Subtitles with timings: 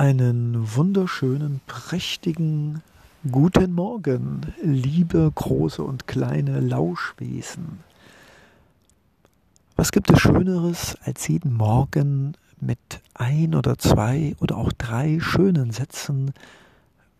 [0.00, 2.80] Einen wunderschönen, prächtigen
[3.30, 7.80] guten Morgen, liebe große und kleine Lauschwesen.
[9.76, 12.32] Was gibt es Schöneres, als jeden Morgen
[12.62, 12.78] mit
[13.12, 16.32] ein oder zwei oder auch drei schönen Sätzen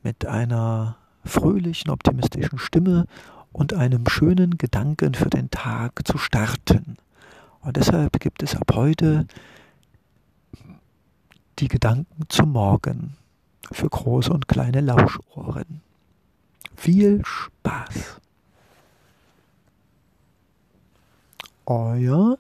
[0.03, 3.05] mit einer fröhlichen, optimistischen Stimme
[3.53, 6.97] und einem schönen Gedanken für den Tag zu starten?
[7.61, 9.27] Und deshalb gibt es ab heute
[11.61, 13.17] die Gedanken zum Morgen
[13.71, 15.83] für große und kleine Lauschohren.
[16.75, 18.19] Viel Spaß!
[21.67, 22.39] Euer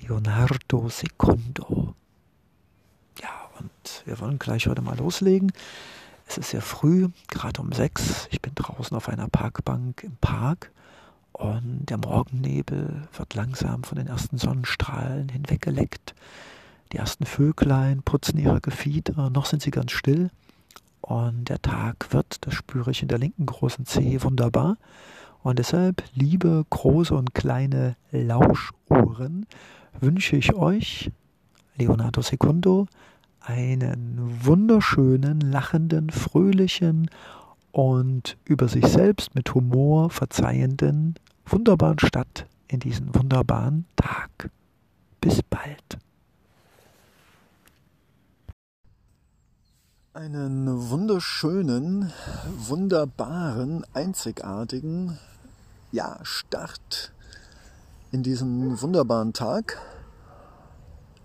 [0.00, 1.94] Leonardo Secondo.
[3.20, 5.52] Ja, und wir wollen gleich heute mal loslegen.
[6.26, 8.28] Es ist sehr früh, gerade um sechs.
[8.30, 10.72] Ich bin draußen auf einer Parkbank im Park
[11.32, 16.14] und der Morgennebel wird langsam von den ersten Sonnenstrahlen hinweggeleckt.
[16.92, 20.30] Die ersten Vöglein putzen ihre Gefieder, noch sind sie ganz still.
[21.00, 24.76] Und der Tag wird, das spüre ich in der linken großen Zehe wunderbar.
[25.42, 29.46] Und deshalb, liebe große und kleine Lauschohren,
[30.00, 31.10] wünsche ich euch,
[31.76, 32.86] Leonardo Secundo,
[33.40, 37.08] einen wunderschönen, lachenden, fröhlichen
[37.70, 44.50] und über sich selbst mit Humor verzeihenden, wunderbaren Stadt in diesen wunderbaren Tag.
[45.20, 45.98] Bis bald.
[50.16, 52.10] Einen wunderschönen,
[52.56, 55.18] wunderbaren, einzigartigen
[55.92, 57.12] ja, Start
[58.12, 59.78] in diesen wunderbaren Tag.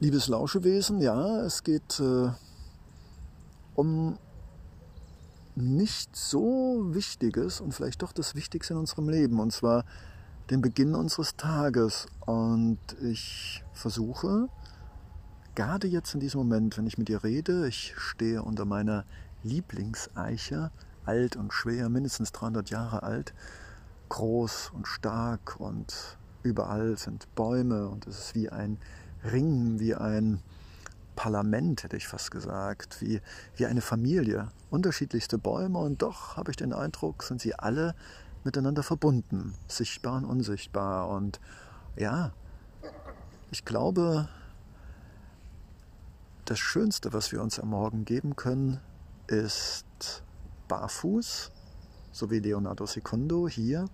[0.02, 2.32] Liebes Lauschewesen, ja, es geht äh,
[3.76, 4.18] um
[5.56, 9.86] nicht so Wichtiges und vielleicht doch das Wichtigste in unserem Leben, und zwar
[10.50, 12.08] den Beginn unseres Tages.
[12.26, 14.50] Und ich versuche,
[15.56, 19.06] gerade jetzt in diesem Moment, wenn ich mit dir rede, ich stehe unter meiner
[19.44, 20.72] Lieblingseiche,
[21.06, 23.34] alt und schwer, mindestens 300 Jahre alt,
[24.10, 28.78] groß und stark und überall sind Bäume und es ist wie ein
[29.24, 30.42] Ring, wie ein
[31.16, 33.22] Parlament, hätte ich fast gesagt, wie,
[33.56, 34.50] wie eine Familie.
[34.70, 37.96] Unterschiedlichste Bäume und doch habe ich den Eindruck, sind sie alle
[38.44, 41.10] miteinander verbunden, sichtbar und unsichtbar.
[41.10, 41.40] Und
[41.96, 42.32] ja,
[43.52, 44.30] ich glaube,
[46.52, 48.82] das Schönste, was wir uns am Morgen geben können,
[49.28, 50.22] ist
[50.68, 51.50] barfuß,
[52.12, 53.86] so wie Leonardo Secundo hier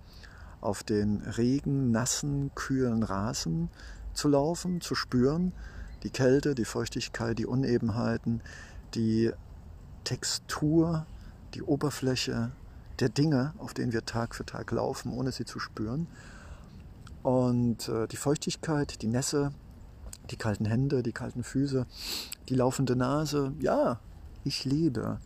[0.60, 3.70] auf den regen, nassen, kühlen Rasen
[4.16, 5.54] zu laufen, zu spüren,
[6.02, 8.42] die Kälte, die Feuchtigkeit, die Unebenheiten,
[8.96, 9.32] die
[10.04, 11.06] Textur,
[11.54, 12.54] die Oberfläche
[12.98, 16.08] der Dinge, auf denen wir Tag für Tag laufen, ohne sie zu spüren.
[17.22, 19.52] Und äh, die Feuchtigkeit, die Nässe,
[20.32, 21.86] die kalten Hände, die kalten Füße,
[22.50, 23.54] die laufende Nase.
[23.60, 24.00] Ja,
[24.44, 25.20] ich lebe.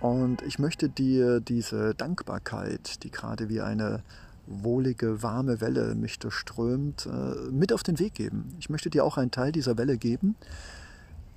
[0.00, 4.02] Und ich möchte dir diese Dankbarkeit, die gerade wie eine
[4.46, 8.54] wohlige, warme Welle mich durchströmt, äh, mit auf den Weg geben.
[8.58, 10.36] Ich möchte dir auch einen Teil dieser Welle geben,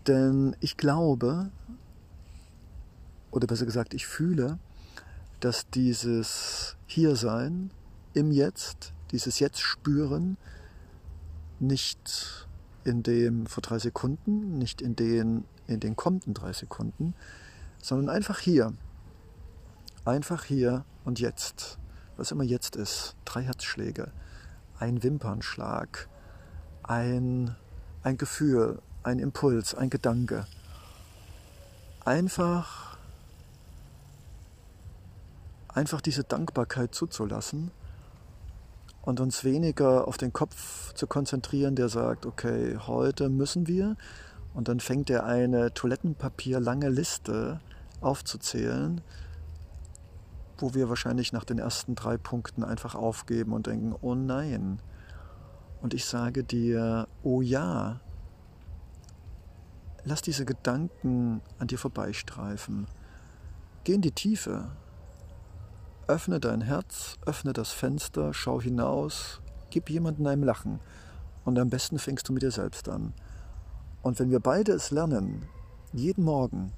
[0.07, 1.49] denn ich glaube,
[3.31, 4.59] oder besser gesagt, ich fühle,
[5.39, 7.71] dass dieses Hiersein
[8.13, 10.37] im Jetzt, dieses Jetzt spüren,
[11.59, 12.46] nicht
[12.87, 17.13] in dem vor drei Sekunden, nicht in den, in den kommenden drei Sekunden,
[17.81, 18.73] sondern einfach hier.
[20.05, 21.77] Einfach hier und jetzt.
[22.15, 23.15] Was immer jetzt ist.
[23.25, 24.11] Drei Herzschläge,
[24.79, 26.07] ein Wimpernschlag,
[26.83, 27.55] ein,
[28.03, 30.47] ein Gefühl, ein Impuls, ein Gedanke.
[32.05, 32.97] Einfach,
[35.67, 37.71] einfach diese Dankbarkeit zuzulassen
[39.07, 43.95] und uns weniger auf den Kopf zu konzentrieren, der sagt, okay, heute müssen wir.
[44.53, 47.61] Und dann fängt er eine Toilettenpapier lange Liste
[48.01, 48.99] aufzuzählen,
[50.57, 54.81] wo wir wahrscheinlich nach den ersten drei Punkten einfach aufgeben und denken, oh nein.
[55.81, 58.01] Und ich sage dir, oh ja,
[60.03, 62.87] lass diese Gedanken an dir vorbeistreifen.
[63.85, 64.67] Geh in die Tiefe,
[66.09, 70.79] Öffne dein Herz, öffne das Fenster, schau hinaus, gib jemandem ein Lachen
[71.43, 73.11] und am besten fängst du mit dir selbst an.
[74.03, 75.43] Und wenn wir beide es lernen,
[75.91, 76.71] jeden Morgen,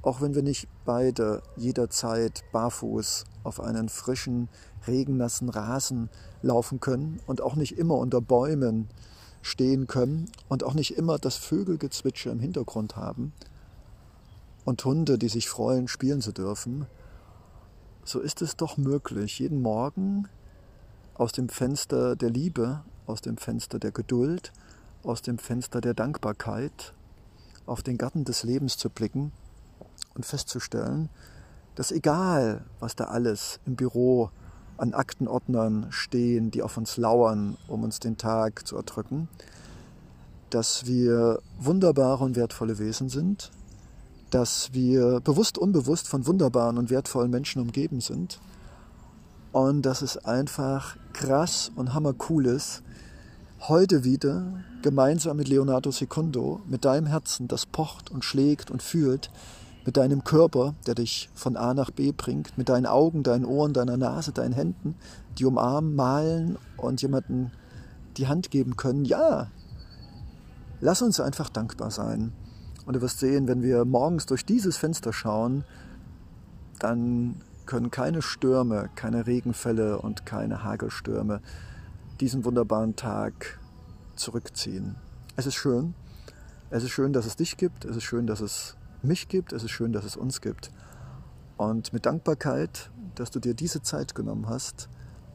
[0.00, 4.48] auch wenn wir nicht beide jederzeit barfuß auf einen frischen,
[4.86, 6.08] regennassen Rasen
[6.40, 8.88] laufen können und auch nicht immer unter Bäumen
[9.42, 13.34] stehen können und auch nicht immer das Vögelgezwitscher im Hintergrund haben
[14.64, 16.86] und Hunde, die sich freuen, spielen zu dürfen,
[18.04, 20.28] so ist es doch möglich, jeden Morgen
[21.14, 24.52] aus dem Fenster der Liebe, aus dem Fenster der Geduld,
[25.04, 26.94] aus dem Fenster der Dankbarkeit
[27.66, 29.32] auf den Garten des Lebens zu blicken
[30.14, 31.08] und festzustellen,
[31.74, 34.30] dass egal, was da alles im Büro
[34.76, 39.28] an Aktenordnern stehen, die auf uns lauern, um uns den Tag zu erdrücken,
[40.50, 43.50] dass wir wunderbare und wertvolle Wesen sind,
[44.32, 48.40] dass wir bewusst, unbewusst von wunderbaren und wertvollen Menschen umgeben sind
[49.52, 52.82] und dass es einfach krass und hammercool ist,
[53.60, 59.30] heute wieder gemeinsam mit Leonardo Secundo, mit deinem Herzen, das pocht und schlägt und fühlt,
[59.84, 63.74] mit deinem Körper, der dich von A nach B bringt, mit deinen Augen, deinen Ohren,
[63.74, 64.94] deiner Nase, deinen Händen,
[65.38, 67.52] die umarmen, malen und jemanden
[68.16, 69.04] die Hand geben können.
[69.04, 69.48] Ja,
[70.80, 72.32] lass uns einfach dankbar sein.
[72.86, 75.64] Und du wirst sehen, wenn wir morgens durch dieses Fenster schauen,
[76.78, 77.36] dann
[77.66, 81.40] können keine Stürme, keine Regenfälle und keine Hagelstürme
[82.20, 83.58] diesen wunderbaren Tag
[84.16, 84.96] zurückziehen.
[85.36, 85.94] Es ist schön.
[86.70, 87.84] Es ist schön, dass es dich gibt.
[87.84, 89.52] Es ist schön, dass es mich gibt.
[89.52, 90.70] Es ist schön, dass es uns gibt.
[91.56, 94.88] Und mit Dankbarkeit, dass du dir diese Zeit genommen hast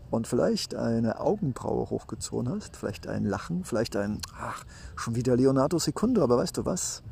[0.10, 4.64] und vielleicht eine Augenbraue hochgezogen hast, vielleicht ein Lachen, vielleicht ein, ach,
[4.96, 7.04] schon wieder Leonardo Secundo, aber weißt du was?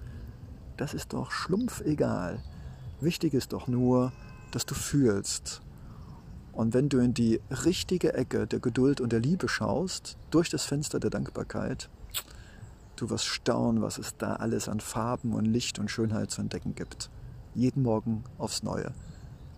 [0.78, 2.44] Das ist doch schlumpf egal.
[3.00, 4.12] Wichtig ist doch nur,
[4.52, 5.62] dass du fühlst.
[6.52, 10.66] Und wenn du in die richtige Ecke der Geduld und der Liebe schaust, durch das
[10.66, 11.90] Fenster der Dankbarkeit,
[12.96, 16.76] du wirst staunen, was es da alles an Farben und Licht und Schönheit zu entdecken
[16.76, 17.10] gibt.
[17.54, 18.94] Jeden Morgen aufs Neue.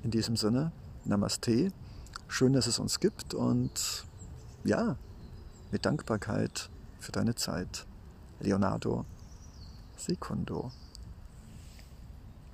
[0.03, 0.71] In diesem Sinne,
[1.05, 1.71] Namaste.
[2.27, 4.05] Schön, dass es uns gibt und
[4.63, 4.97] ja,
[5.71, 6.69] mit Dankbarkeit
[6.99, 7.85] für deine Zeit.
[8.39, 9.05] Leonardo
[9.95, 10.71] Secundo.